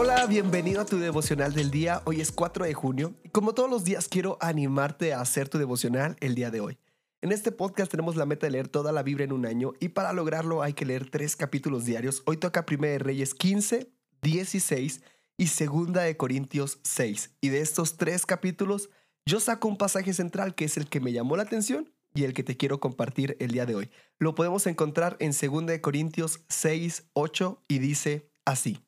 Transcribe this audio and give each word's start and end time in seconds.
Hola, 0.00 0.26
bienvenido 0.26 0.80
a 0.80 0.86
tu 0.86 0.96
devocional 1.00 1.54
del 1.54 1.72
día. 1.72 2.02
Hoy 2.04 2.20
es 2.20 2.30
4 2.30 2.66
de 2.66 2.72
junio 2.72 3.16
y 3.24 3.30
como 3.30 3.52
todos 3.52 3.68
los 3.68 3.82
días 3.82 4.06
quiero 4.06 4.38
animarte 4.40 5.12
a 5.12 5.20
hacer 5.20 5.48
tu 5.48 5.58
devocional 5.58 6.16
el 6.20 6.36
día 6.36 6.52
de 6.52 6.60
hoy. 6.60 6.78
En 7.20 7.32
este 7.32 7.50
podcast 7.50 7.90
tenemos 7.90 8.14
la 8.14 8.24
meta 8.24 8.46
de 8.46 8.52
leer 8.52 8.68
toda 8.68 8.92
la 8.92 9.02
Biblia 9.02 9.24
en 9.24 9.32
un 9.32 9.44
año 9.44 9.72
y 9.80 9.88
para 9.88 10.12
lograrlo 10.12 10.62
hay 10.62 10.74
que 10.74 10.86
leer 10.86 11.10
tres 11.10 11.34
capítulos 11.34 11.84
diarios. 11.84 12.22
Hoy 12.26 12.36
toca 12.36 12.64
1 12.70 12.80
de 12.80 12.98
Reyes 13.00 13.34
15, 13.34 13.90
16 14.22 15.02
y 15.36 15.44
2 15.46 15.92
de 15.92 16.16
Corintios 16.16 16.78
6. 16.84 17.34
Y 17.40 17.48
de 17.48 17.60
estos 17.60 17.96
tres 17.96 18.24
capítulos 18.24 18.90
yo 19.26 19.40
saco 19.40 19.66
un 19.66 19.78
pasaje 19.78 20.14
central 20.14 20.54
que 20.54 20.66
es 20.66 20.76
el 20.76 20.88
que 20.88 21.00
me 21.00 21.12
llamó 21.12 21.36
la 21.36 21.42
atención 21.42 21.92
y 22.14 22.22
el 22.22 22.34
que 22.34 22.44
te 22.44 22.56
quiero 22.56 22.78
compartir 22.78 23.36
el 23.40 23.50
día 23.50 23.66
de 23.66 23.74
hoy. 23.74 23.90
Lo 24.20 24.36
podemos 24.36 24.68
encontrar 24.68 25.16
en 25.18 25.32
2 25.32 25.66
de 25.66 25.80
Corintios 25.80 26.44
6, 26.50 27.08
8 27.14 27.64
y 27.66 27.80
dice 27.80 28.30
así. 28.44 28.78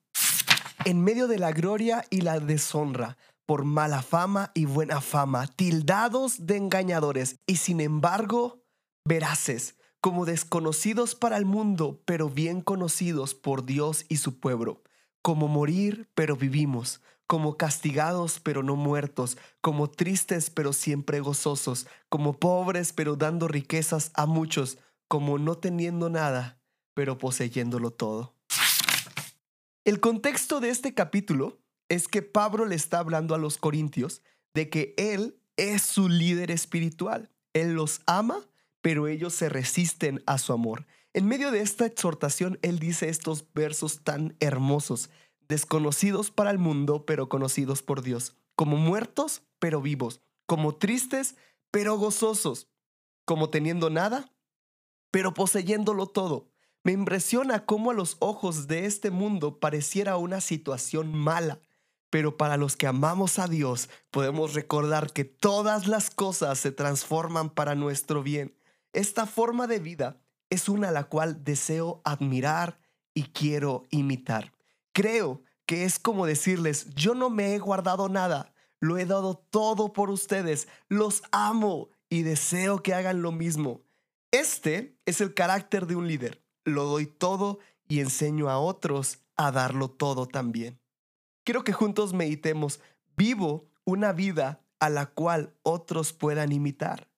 En 0.87 1.05
medio 1.05 1.29
de 1.29 1.39
la 1.39 1.53
gloria 1.53 2.07
y 2.09 2.23
la 2.23 2.41
deshonra, 2.41 3.19
por 3.45 3.65
mala 3.65 4.01
fama 4.01 4.51
y 4.55 4.65
buena 4.65 5.03
fama, 5.03 5.47
tildados 5.47 6.47
de 6.47 6.57
engañadores 6.57 7.37
y 7.47 7.57
sin 7.57 7.81
embargo 7.83 8.65
veraces, 9.05 9.77
como 10.01 10.25
desconocidos 10.25 11.15
para 11.15 11.37
el 11.37 11.45
mundo, 11.45 12.01
pero 12.07 12.31
bien 12.31 12.63
conocidos 12.63 13.35
por 13.35 13.67
Dios 13.67 14.07
y 14.09 14.17
su 14.17 14.41
pueblo, 14.41 14.83
como 15.21 15.49
morir, 15.49 16.09
pero 16.15 16.35
vivimos, 16.35 17.03
como 17.27 17.59
castigados, 17.59 18.41
pero 18.41 18.63
no 18.63 18.75
muertos, 18.75 19.37
como 19.61 19.91
tristes, 19.91 20.49
pero 20.49 20.73
siempre 20.73 21.21
gozosos, 21.21 21.89
como 22.09 22.39
pobres, 22.39 22.95
pero 22.95 23.17
dando 23.17 23.49
riquezas 23.49 24.13
a 24.15 24.25
muchos, 24.25 24.79
como 25.09 25.39
no 25.39 25.59
teniendo 25.59 26.09
nada, 26.09 26.59
pero 26.95 27.19
poseyéndolo 27.19 27.91
todo. 27.91 28.40
El 29.85 29.99
contexto 29.99 30.61
de 30.61 30.69
este 30.69 30.93
capítulo 30.93 31.59
es 31.89 32.07
que 32.07 32.21
Pablo 32.21 32.67
le 32.67 32.75
está 32.75 32.99
hablando 32.99 33.35
a 33.35 33.39
los 33.39 33.57
corintios 33.57 34.23
de 34.53 34.69
que 34.69 34.95
él 34.99 35.41
es 35.57 35.81
su 35.81 36.11
líder 36.11 36.51
espiritual. 36.51 37.31
Él 37.55 37.73
los 37.73 38.03
ama, 38.05 38.47
pero 38.83 39.09
ellos 39.09 39.33
se 39.33 39.49
resisten 39.49 40.23
a 40.27 40.37
su 40.37 40.53
amor. 40.53 40.87
En 41.15 41.27
medio 41.27 41.51
de 41.51 41.63
esta 41.63 41.87
exhortación, 41.87 42.59
él 42.61 42.79
dice 42.79 43.09
estos 43.09 43.51
versos 43.55 44.05
tan 44.05 44.37
hermosos, 44.39 45.09
desconocidos 45.49 46.31
para 46.31 46.51
el 46.51 46.59
mundo, 46.59 47.07
pero 47.07 47.31
conocidos 47.31 47.83
por 47.83 48.03
Dios, 48.03 48.37
como 48.57 48.77
muertos, 48.77 49.43
pero 49.59 49.81
vivos, 49.81 50.21
como 50.45 50.77
tristes, 50.77 51.37
pero 51.71 51.97
gozosos, 51.97 52.69
como 53.25 53.49
teniendo 53.49 53.89
nada, 53.89 54.31
pero 55.11 55.33
poseyéndolo 55.33 56.07
todo. 56.07 56.51
Me 56.83 56.93
impresiona 56.93 57.67
cómo 57.67 57.91
a 57.91 57.95
los 57.95 58.17
ojos 58.21 58.67
de 58.67 58.87
este 58.87 59.11
mundo 59.11 59.61
pareciera 59.61 60.17
una 60.17 60.41
situación 60.41 61.13
mala, 61.13 61.61
pero 62.09 62.39
para 62.39 62.57
los 62.57 62.75
que 62.77 62.87
amamos 62.87 63.39
a 63.39 63.49
Dios, 63.49 63.91
podemos 64.11 64.55
recordar 64.55 65.13
que 65.13 65.25
todas 65.25 65.87
las 65.87 66.09
cosas 66.09 66.59
se 66.59 66.73
transforman 66.73 67.51
para 67.51 67.75
nuestro 67.75 68.23
bien. 68.23 68.57
Esta 68.95 69.27
forma 69.27 69.67
de 69.67 69.79
vida 69.79 70.23
es 70.49 70.71
una 70.71 70.91
la 70.91 71.05
cual 71.05 71.45
deseo 71.45 72.01
admirar 72.03 72.81
y 73.13 73.25
quiero 73.25 73.87
imitar. 73.91 74.55
Creo 74.93 75.43
que 75.67 75.85
es 75.85 75.99
como 75.99 76.25
decirles, 76.25 76.89
yo 76.95 77.15
no 77.15 77.29
me 77.29 77.55
he 77.55 77.59
guardado 77.59 78.09
nada, 78.09 78.55
lo 78.81 78.97
he 78.97 79.05
dado 79.05 79.37
todo 79.51 79.93
por 79.93 80.11
ustedes, 80.11 80.67
los 80.89 81.23
amo 81.31 81.91
y 82.09 82.23
deseo 82.23 82.83
que 82.83 82.95
hagan 82.95 83.21
lo 83.21 83.33
mismo. 83.33 83.83
Este 84.31 84.99
es 85.05 85.21
el 85.21 85.35
carácter 85.35 85.87
de 85.87 85.97
un 85.97 86.09
líder. 86.09 86.43
Lo 86.65 86.85
doy 86.85 87.07
todo 87.07 87.59
y 87.89 88.01
enseño 88.01 88.51
a 88.51 88.59
otros 88.59 89.19
a 89.37 89.51
darlo 89.51 89.91
todo 89.91 90.27
también. 90.27 90.79
Quiero 91.45 91.65
que 91.65 91.73
juntos 91.73 92.13
meditemos, 92.13 92.81
vivo 93.17 93.69
una 93.85 94.13
vida 94.13 94.63
a 94.79 94.91
la 94.91 95.07
cual 95.07 95.55
otros 95.63 96.13
puedan 96.13 96.53
imitar. 96.53 97.09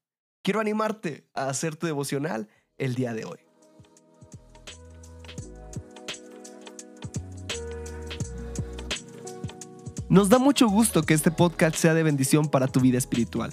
Quiero 0.43 0.61
animarte 0.61 1.29
a 1.35 1.49
hacer 1.49 1.77
tu 1.77 1.87
devocional 1.87 2.49
el 2.79 2.95
día 2.95 3.13
de 3.15 3.25
hoy. 3.25 3.39
Nos 10.09 10.29
da 10.29 10.39
mucho 10.39 10.69
gusto 10.69 11.03
que 11.05 11.15
este 11.15 11.31
podcast 11.31 11.75
sea 11.77 11.95
de 11.95 12.03
bendición 12.03 12.49
para 12.49 12.69
tu 12.69 12.81
vida 12.81 12.99
espiritual. 12.99 13.53